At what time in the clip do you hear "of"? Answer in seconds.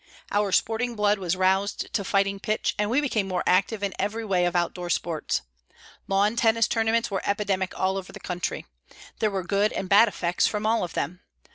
4.45-4.55, 10.83-10.95